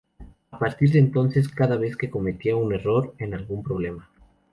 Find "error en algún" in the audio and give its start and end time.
2.73-3.61